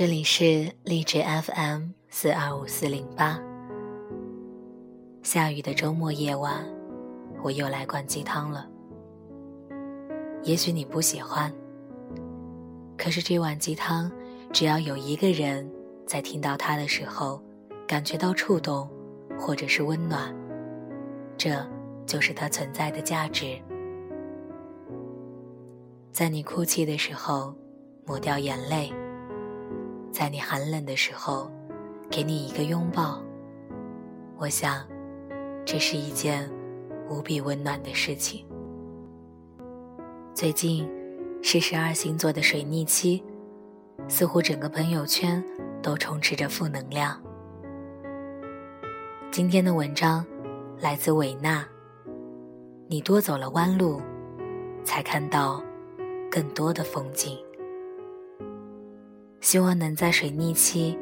[0.00, 3.38] 这里是励志 FM 四二五四零八。
[5.22, 6.66] 下雨的周末夜晚，
[7.42, 8.66] 我又来灌鸡汤了。
[10.42, 11.52] 也许你不喜欢，
[12.96, 14.10] 可是这碗鸡汤，
[14.54, 15.70] 只要有一个人
[16.06, 17.42] 在听到它的时候，
[17.86, 18.88] 感觉到触动，
[19.38, 20.34] 或者是温暖，
[21.36, 21.62] 这
[22.06, 23.60] 就是它存在的价值。
[26.10, 27.54] 在你哭泣的时候，
[28.06, 28.90] 抹掉眼泪；
[30.12, 31.50] 在你寒冷的时候，
[32.10, 33.22] 给你一个拥抱。
[34.36, 34.86] 我想，
[35.64, 36.50] 这是一件
[37.08, 38.46] 无比温暖的事情。
[40.34, 40.88] 最近
[41.42, 43.22] 是十二星座的水逆期，
[44.08, 45.42] 似乎整个朋友圈
[45.82, 47.20] 都充斥着负能量。
[49.30, 50.26] 今天的文章
[50.78, 51.64] 来自韦娜。
[52.88, 54.00] 你多走了弯路，
[54.84, 55.62] 才看到。
[56.32, 57.36] 更多的风景，
[59.40, 60.96] 希望能在水逆期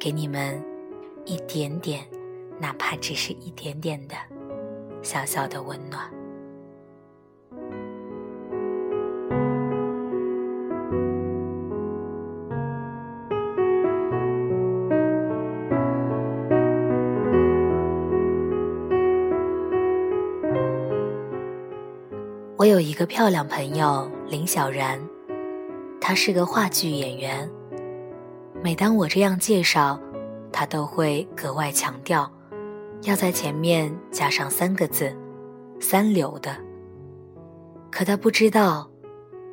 [0.00, 0.60] 给你们
[1.24, 2.02] 一点点，
[2.58, 4.14] 哪怕只是一点点的
[5.02, 6.10] 小小的温暖。
[22.56, 24.98] 我有一个漂亮朋友林小然，
[26.04, 27.48] 他是个话剧演员。
[28.60, 29.98] 每当我这样介绍，
[30.52, 32.28] 他都会格外强调，
[33.02, 35.16] 要在前面加上三个字
[35.80, 36.56] “三流”的。
[37.88, 38.90] 可他不知道，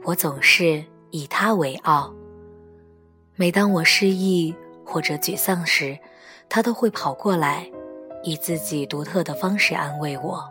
[0.04, 2.12] 我总是以他为傲。
[3.36, 4.54] 每当我失意
[4.84, 5.96] 或者沮丧时，
[6.50, 7.70] 他都会跑过来，
[8.24, 10.44] 以自己独特的方式安慰我。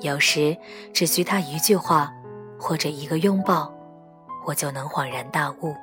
[0.00, 0.56] 有时
[0.94, 2.10] 只需他一句话，
[2.58, 3.72] 或者一个拥抱，
[4.46, 5.74] 我就能恍然大悟。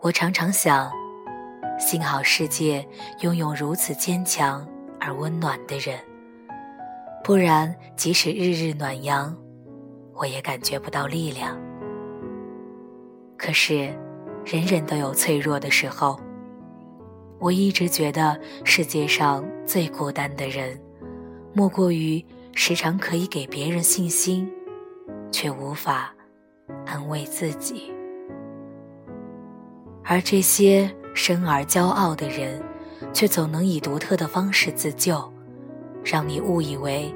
[0.00, 0.90] 我常常想，
[1.78, 2.86] 幸好世界
[3.20, 4.66] 拥有如此坚强
[5.00, 5.98] 而温暖的人，
[7.22, 9.36] 不然即使日日暖阳，
[10.14, 11.56] 我也感觉不到力量。
[13.36, 13.92] 可是，
[14.44, 16.18] 人人都有脆弱的时候。
[17.38, 20.80] 我一直觉得世界上最孤单的人，
[21.52, 22.24] 莫过于。
[22.54, 24.46] 时常可以给别人信心，
[25.30, 26.14] 却无法
[26.84, 27.92] 安慰自己。
[30.04, 32.62] 而这些生而骄傲的人，
[33.12, 35.32] 却总能以独特的方式自救，
[36.04, 37.14] 让你误以为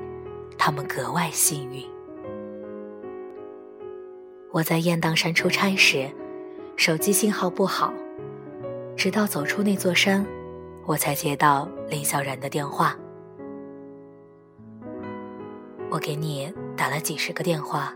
[0.57, 1.85] 他们格外幸运。
[4.53, 6.09] 我在雁荡山出差时，
[6.77, 7.93] 手机信号不好，
[8.97, 10.25] 直到走出那座山，
[10.87, 12.97] 我才接到林小然的电话。
[15.91, 17.95] 我给你打了几十个电话，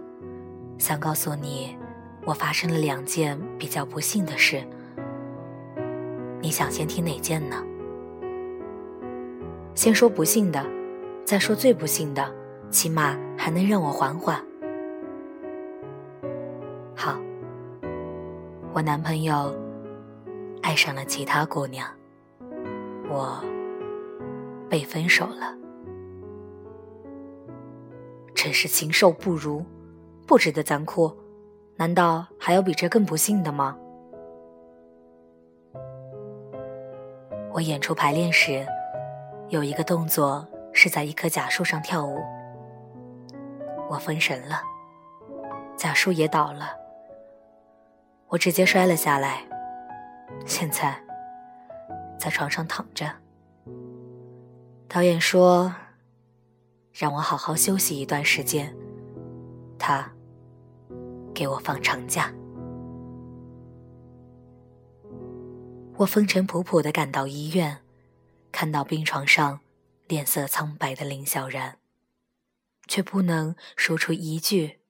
[0.80, 1.76] 想告诉你，
[2.24, 4.64] 我发生了两件比较不幸的事。
[6.40, 7.62] 你想先听哪件呢？
[9.74, 10.64] 先说不幸的，
[11.22, 12.34] 再说最不幸的，
[12.70, 14.42] 起码还能让我缓缓。
[16.96, 17.20] 好，
[18.72, 19.54] 我男朋友
[20.62, 21.86] 爱上了其他姑娘，
[23.10, 23.38] 我
[24.68, 25.54] 被分手了。
[28.34, 29.62] 真是禽兽不如，
[30.30, 31.12] 不值得咱哭。
[31.74, 33.76] 难道还有比这更不幸的吗？
[37.52, 38.64] 我演出排练时，
[39.48, 42.20] 有一个动作是在一棵假树上跳舞，
[43.88, 44.62] 我分神了，
[45.76, 46.76] 假树也倒了，
[48.28, 49.44] 我直接摔了下来，
[50.46, 50.96] 现在
[52.16, 53.10] 在床上躺着。
[54.86, 55.74] 导演说。
[56.92, 58.76] 让我好好休息一段时间。
[59.78, 60.10] 他
[61.40, 62.30] 给我放长假，
[65.96, 67.78] 我风尘仆仆的赶到医院，
[68.52, 69.60] 看到病床上
[70.06, 71.78] 脸色苍白的林小然，
[72.88, 74.80] 却不能说出一句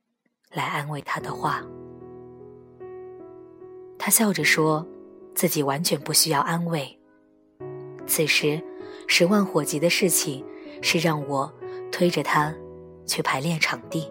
[0.50, 1.64] 来安慰他的话。
[3.97, 4.85] 他笑着说，
[5.37, 6.99] 自己完全不需要安慰。
[8.08, 8.61] 此时，
[9.06, 10.44] 十万火急的事情
[10.82, 11.55] 是让我。
[11.93, 12.52] 推着他
[13.05, 14.11] 去排练场地，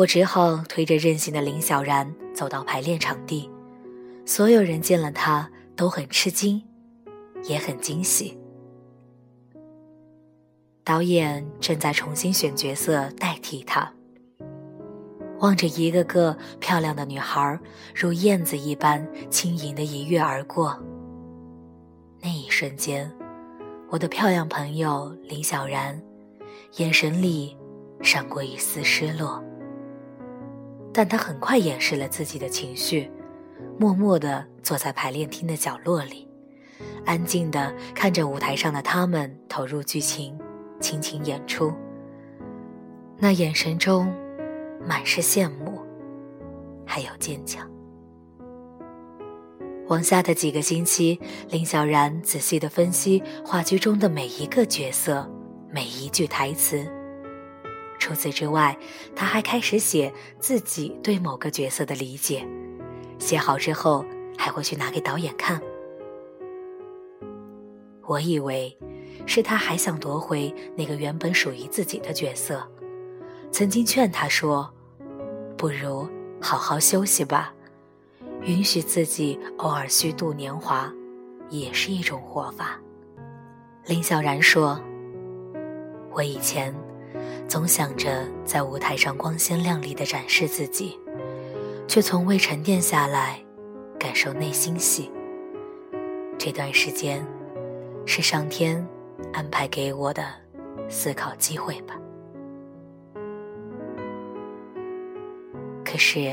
[0.00, 3.50] 我只好推着任性的林小然走到排练场地。
[4.24, 6.62] 所有人见了他都很吃惊，
[7.44, 8.38] 也很惊喜。
[10.82, 13.92] 导演正在重新选角色代替他，
[15.40, 17.60] 望着一个个漂亮的女孩
[17.94, 20.82] 如燕子一般轻盈的一跃而过。
[22.22, 23.12] 那一瞬间，
[23.90, 26.00] 我的漂亮朋友林小然。
[26.76, 27.54] 眼神里
[28.00, 29.44] 闪过一丝失落，
[30.92, 33.10] 但他很快掩饰了自己的情绪，
[33.78, 36.28] 默默地坐在排练厅的角落里，
[37.04, 40.38] 安静地看着舞台上的他们投入剧情，
[40.80, 41.72] 倾情演出。
[43.18, 44.12] 那眼神中
[44.86, 45.80] 满是羡慕，
[46.86, 47.68] 还有坚强。
[49.88, 55.28] 往下的几个星期，林小然仔细地分析话剧中的每一个角色，
[55.72, 56.99] 每一句台词。
[58.00, 58.76] 除此之外，
[59.14, 62.44] 他还开始写自己对某个角色的理解。
[63.18, 64.04] 写好之后，
[64.36, 65.60] 还会去拿给导演看。
[68.06, 68.76] 我以为
[69.26, 72.66] 是他还想夺回那个原本属于自己的角色，
[73.52, 74.68] 曾经劝他说
[75.56, 76.08] ：“不如
[76.40, 77.54] 好好休息吧。”
[78.42, 80.90] 允许自己偶尔虚度年华，
[81.50, 82.80] 也是一种活法。
[83.84, 84.80] 林小然说
[86.10, 86.74] ：“我以前
[87.48, 90.98] 总想着在舞台上光鲜亮丽的展示自己，
[91.88, 93.42] 却从未沉淀下来，
[93.98, 95.10] 感受内心戏。
[96.38, 97.26] 这段时间，
[98.06, 98.86] 是上天
[99.32, 100.24] 安排给我的
[100.88, 101.96] 思考机会吧。
[105.84, 106.32] 可是。”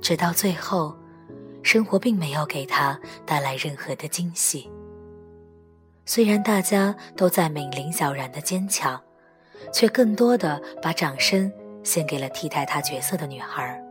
[0.00, 0.96] 直到最后，
[1.62, 4.68] 生活并没有给他带来任何的惊喜。
[6.06, 8.98] 虽然大家都在美林小然的坚强，
[9.72, 11.52] 却更多的把掌声
[11.82, 13.82] 献给了替代他角色的女孩。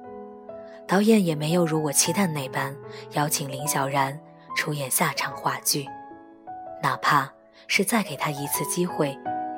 [0.88, 2.75] 导演也没有如我期待那般
[3.12, 4.19] 邀请林小然
[4.56, 5.86] 出演下场话剧，
[6.81, 7.31] 哪怕
[7.68, 9.18] 是再给他一次机会，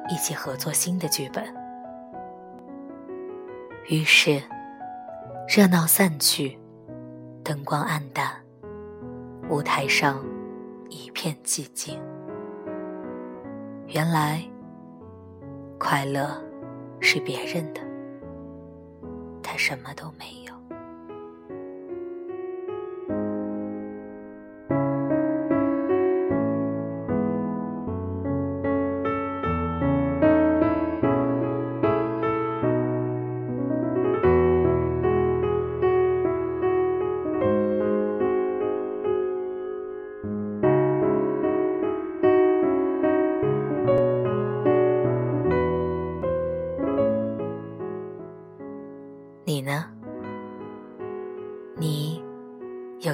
[0.09, 1.43] 一起合作新的剧本。
[3.87, 4.41] 于是。
[5.47, 6.57] 热闹散去，
[7.43, 8.31] 灯光暗淡，
[9.49, 10.23] 舞台上
[10.87, 11.99] 一片寂静。
[13.87, 14.41] 原来，
[15.83, 16.39] 快乐
[16.99, 17.81] 是别人的，
[19.41, 20.40] 他什么都没有。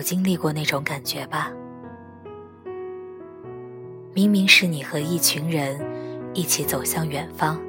[0.08, 1.52] 经历过那种感觉吧？
[4.14, 5.78] 明明是你和一群人
[6.34, 7.60] 一起走向远方，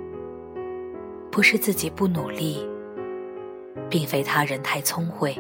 [1.33, 2.65] 不是自己不努力，
[3.91, 5.37] 并非他人太聪慧，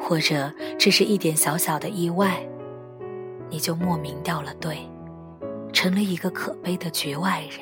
[0.00, 2.44] 或者只是一点小小的意外，
[3.48, 4.78] 你就莫名掉了队，
[5.72, 7.60] 成了一个可悲的局外人。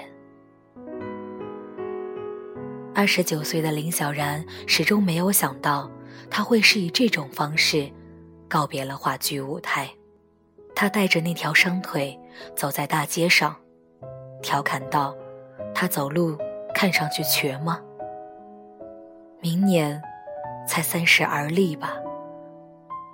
[2.94, 5.90] 二十九岁的林小然始终没有想到，
[6.30, 7.92] 他会是以这种方式。
[8.50, 9.88] 告别了话剧舞台，
[10.74, 12.18] 他带着那条伤腿
[12.56, 13.54] 走在大街上，
[14.42, 15.16] 调侃道
[15.72, 16.36] ：“他走路
[16.74, 17.80] 看上去瘸吗？
[19.40, 20.02] 明年
[20.66, 21.96] 才三十而立吧，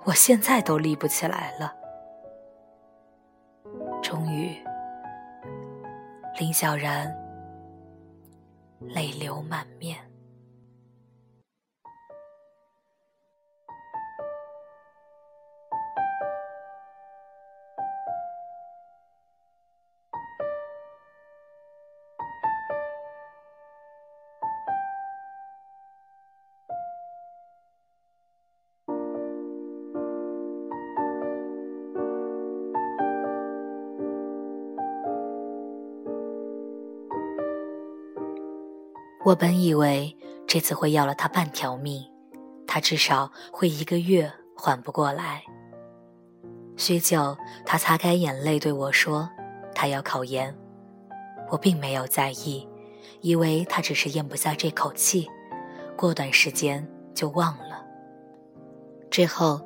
[0.05, 1.71] 我现在都立不起来了。”
[4.01, 4.57] 终于，
[6.39, 7.15] 林小然
[8.79, 9.97] 泪流满面。
[39.27, 40.15] 我本以为
[40.47, 42.01] 这次会要了他半条命，
[42.65, 45.43] 他至少会一个月缓不过来。
[46.77, 49.29] 许久，他擦干眼泪对我说
[49.75, 50.57] ：“他要考研。”
[51.51, 52.65] 我并没有在意，
[53.19, 55.27] 以为他只是咽不下这口气，
[55.97, 57.85] 过段时间就忘了。
[59.11, 59.59] 之后，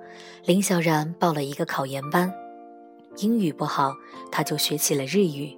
[0.44, 2.34] 林小然报了一个考研班，
[3.18, 3.94] 英语不好，
[4.32, 5.56] 他就学起了日语。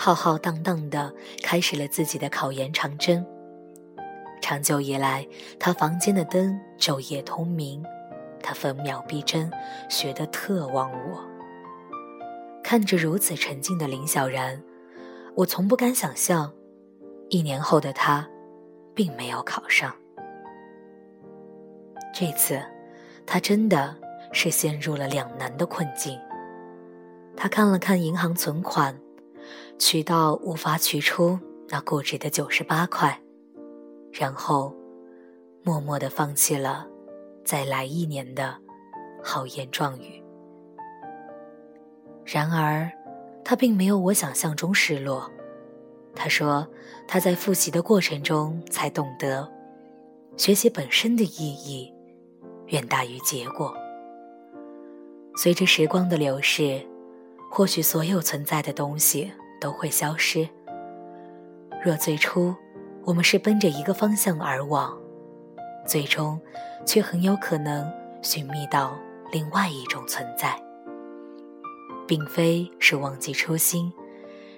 [0.00, 1.12] 浩浩荡荡地
[1.42, 3.26] 开始了自己的考研长征。
[4.40, 5.26] 长久以来，
[5.58, 7.84] 他房间的灯昼夜通明，
[8.40, 9.50] 他分秒必争，
[9.88, 11.20] 学得特忘我。
[12.62, 14.62] 看着如此沉静的林小然，
[15.34, 16.52] 我从不敢想象，
[17.28, 18.24] 一年后的他，
[18.94, 19.92] 并没有考上。
[22.14, 22.62] 这次，
[23.26, 23.96] 他真的
[24.32, 26.16] 是陷入了两难的困境。
[27.36, 28.96] 他看了看银行存款。
[29.78, 33.20] 取到无法取出那固执的九十八块，
[34.12, 34.74] 然后
[35.62, 36.86] 默默地放弃了
[37.44, 38.56] 再来一年的
[39.22, 40.22] 豪言壮语。
[42.24, 42.90] 然而，
[43.44, 45.30] 他并没有我想象中失落。
[46.14, 46.66] 他说，
[47.06, 49.50] 他在复习的过程中才懂得，
[50.36, 51.92] 学习本身的意义
[52.66, 53.74] 远大于结果。
[55.36, 56.84] 随着时光的流逝，
[57.48, 60.48] 或许所有存在的东西都会消失。
[61.84, 62.54] 若最初
[63.04, 64.98] 我们是奔着一个方向而往，
[65.86, 66.40] 最终
[66.84, 67.90] 却很有可能
[68.22, 68.98] 寻觅到
[69.30, 70.60] 另外一种存在。
[72.06, 73.92] 并非是忘记初心，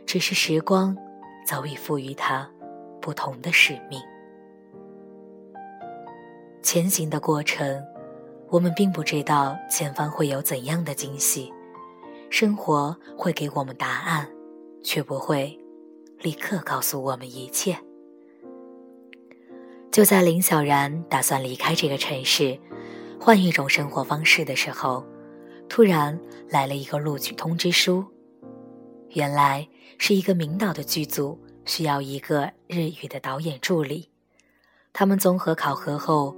[0.07, 0.97] 只是时光
[1.45, 2.49] 早已赋予它
[3.00, 4.00] 不同的使命。
[6.62, 7.83] 前行的过程。
[8.52, 11.52] 我们并不知道前方会有怎样的惊喜，
[12.30, 14.28] 生活会给我们答案，
[14.82, 15.58] 却不会
[16.18, 17.76] 立刻告诉我们一切。
[19.90, 22.58] 就在林小然打算离开这个城市，
[23.18, 25.04] 换一种生活方式的时候，
[25.68, 26.18] 突然
[26.49, 28.04] 来了一个录取通知书。
[29.10, 29.68] 原来
[29.99, 34.08] 是一个名导的剧组需要一个日语的导演助理，
[34.92, 36.37] 他们综合考核后。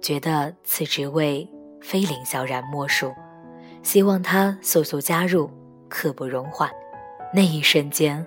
[0.00, 1.48] 觉得此职位
[1.80, 3.12] 非林小然莫属，
[3.84, 5.48] 希望他速速加入，
[5.88, 6.68] 刻不容缓。
[7.34, 8.26] 那一瞬间，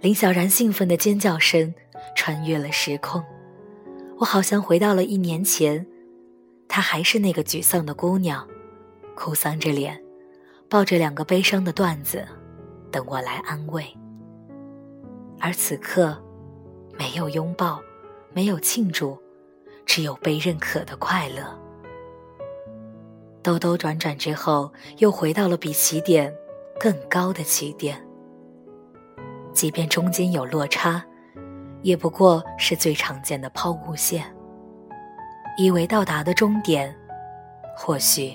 [0.00, 1.72] 林小然兴奋的尖叫声
[2.14, 3.22] 穿越了时空，
[4.18, 5.86] 我好像回到了一年前，
[6.68, 8.46] 她还是那个沮丧的姑娘，
[9.14, 10.02] 哭丧着脸，
[10.68, 12.26] 抱着两个悲伤的段子，
[12.90, 13.84] 等我来安慰。
[15.40, 16.22] 而此刻，
[16.98, 17.80] 没有拥抱，
[18.32, 19.18] 没有庆祝。
[19.84, 21.58] 只有被认可的快乐。
[23.42, 26.32] 兜兜转转之后，又回到了比起点
[26.78, 28.00] 更高的起点。
[29.52, 31.04] 即便中间有落差，
[31.82, 34.24] 也不过是最常见的抛物线。
[35.58, 36.94] 以为到达的终点，
[37.76, 38.32] 或许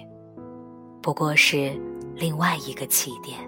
[1.02, 1.72] 不过是
[2.16, 3.40] 另外一个起点。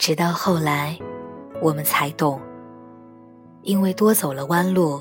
[0.00, 0.98] 直到后来，
[1.60, 2.40] 我们才懂，
[3.60, 4.98] 因为多走了弯路，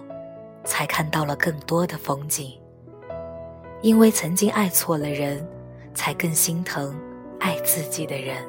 [0.66, 2.60] 才看到了更多的风景；
[3.82, 5.48] 因为曾经爱错了人，
[5.94, 6.94] 才更心疼
[7.40, 8.46] 爱自己的人。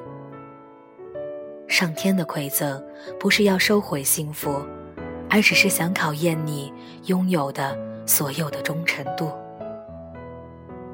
[1.69, 2.85] 上天的馈赠
[3.17, 4.61] 不是要收回幸福，
[5.31, 9.31] 而只是想考验你拥有的所有的忠诚度。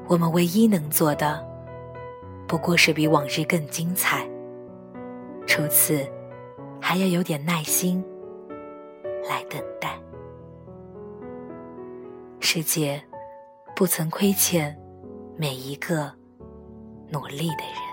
[0.05, 1.43] 我们唯一能做的，
[2.47, 4.23] 不过是比往日更精彩。
[5.47, 6.05] 除此，
[6.79, 8.03] 还要有点耐心
[9.27, 9.97] 来等待。
[12.39, 13.01] 世界
[13.75, 14.77] 不曾亏欠
[15.35, 16.11] 每一个
[17.09, 17.86] 努力的人。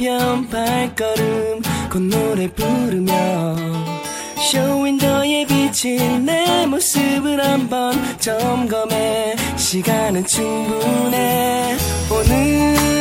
[0.00, 1.60] 가벼운 발걸음.
[1.90, 3.12] 콧노래 부르며
[4.50, 9.36] 쇼윈도에 비친 내 모습을 한번 점검해.
[9.56, 11.76] 시간은 충분해.
[12.10, 12.99] 오늘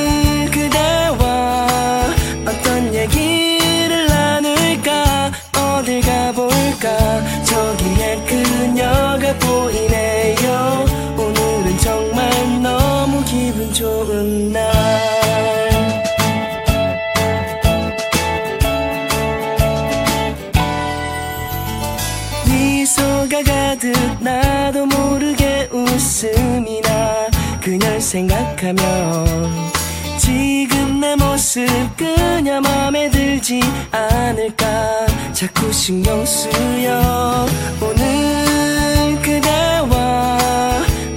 [28.69, 29.71] 하면
[30.17, 31.65] 지금 내 모습
[31.97, 33.61] 그냥 마음에 들지
[33.91, 35.07] 않을까.
[35.33, 37.47] 자꾸 신경 쓰여.
[37.81, 40.37] 오늘 그대와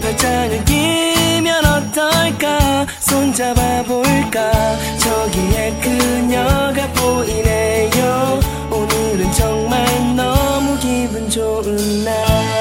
[0.00, 2.86] 발짝을 끼면 어떨까?
[3.00, 4.52] 손잡아볼까?
[4.98, 8.40] 저기에 그녀가 보이네요.
[8.70, 9.84] 오늘은 정말
[10.16, 12.51] 너무 기분 좋은 날.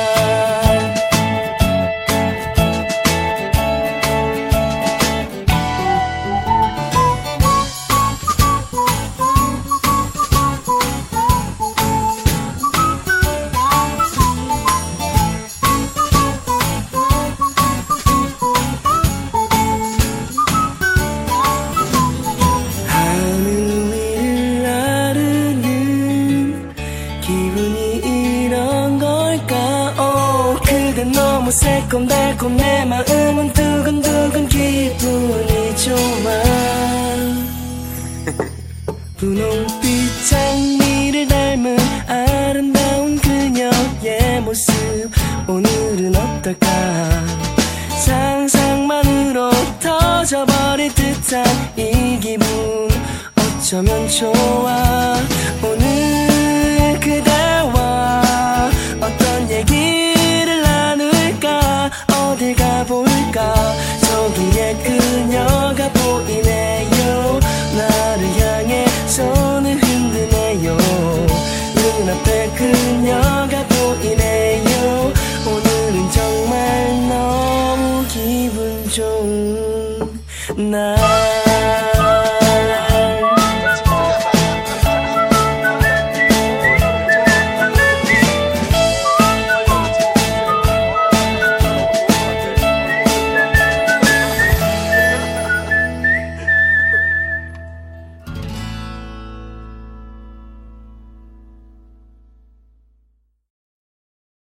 [72.72, 75.12] 그녀가 보이네요.
[75.46, 81.01] 오늘은 정말 너무 기분 좋은 날.